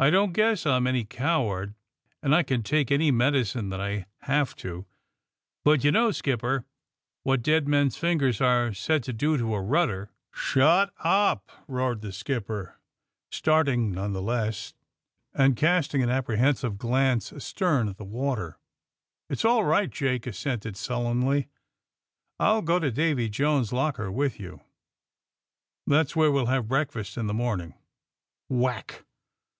[0.00, 1.74] ^'I don't guess I'm any coward,
[2.22, 4.86] and I can take any medicine that I have to,
[5.66, 6.64] hut you know, skipper,
[7.24, 12.00] what dead men's fingers are said to do to a rudder." *^ Shut up!'* roared
[12.00, 12.78] the skipper,
[13.30, 14.72] starting none the less,
[15.34, 18.48] and casting an aj')prehensive glance astern at the water.
[18.48, 18.56] ^^
[19.28, 21.46] It 's all right, '^ Jake assented sullenly, *^
[22.40, 24.62] I '11 go to Davy Jones's locker with you.
[25.86, 27.74] That^s where we'll have breakfast in the morning."
[28.48, 29.04] Whack